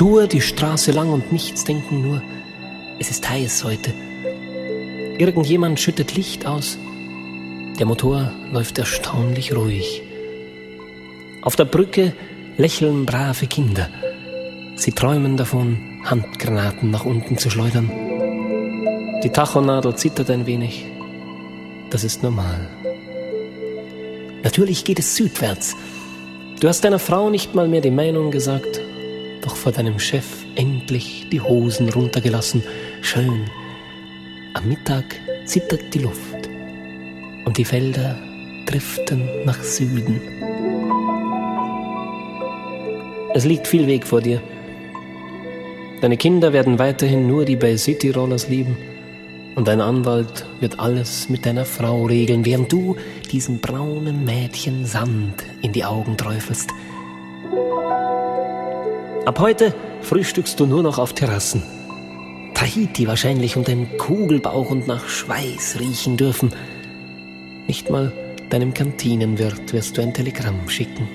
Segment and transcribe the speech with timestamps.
[0.00, 2.22] Stur die Straße lang und nichts denken nur.
[2.98, 3.92] Es ist heiß heute.
[5.18, 6.78] Irgendjemand schüttet Licht aus.
[7.78, 10.00] Der Motor läuft erstaunlich ruhig.
[11.42, 12.14] Auf der Brücke
[12.56, 13.90] lächeln brave Kinder.
[14.74, 17.90] Sie träumen davon, Handgranaten nach unten zu schleudern.
[19.22, 20.86] Die Tachonadel zittert ein wenig.
[21.90, 22.70] Das ist normal.
[24.42, 25.76] Natürlich geht es südwärts.
[26.58, 28.79] Du hast deiner Frau nicht mal mehr die Meinung gesagt,
[29.60, 30.24] vor deinem Chef
[30.54, 32.62] endlich die Hosen runtergelassen.
[33.02, 33.44] Schön.
[34.54, 35.04] Am Mittag
[35.44, 36.48] zittert die Luft
[37.44, 38.18] und die Felder
[38.64, 40.20] driften nach Süden.
[43.34, 44.40] Es liegt viel Weg vor dir.
[46.00, 48.78] Deine Kinder werden weiterhin nur die Bay City Rollers lieben
[49.56, 52.96] und dein Anwalt wird alles mit deiner Frau regeln, während du
[53.30, 56.70] diesem braunen Mädchen Sand in die Augen träufelst.
[59.26, 61.62] Ab heute frühstückst du nur noch auf Terrassen.
[62.54, 66.54] Tahiti wahrscheinlich und dein Kugelbauch und nach Schweiß riechen dürfen.
[67.66, 68.12] Nicht mal
[68.48, 71.06] deinem Kantinenwirt wirst du ein Telegramm schicken.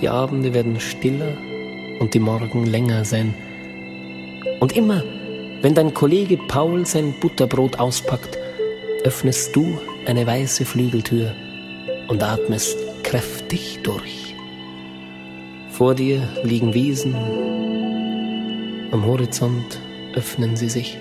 [0.00, 1.36] Die Abende werden stiller
[2.00, 3.32] und die Morgen länger sein.
[4.58, 5.04] Und immer,
[5.62, 8.38] wenn dein Kollege Paul sein Butterbrot auspackt,
[9.04, 11.32] öffnest du eine weiße Flügeltür
[12.08, 14.23] und atmest kräftig durch.
[15.76, 17.16] Vor dir liegen Wiesen,
[18.92, 19.80] am Horizont
[20.14, 20.98] öffnen sie sich.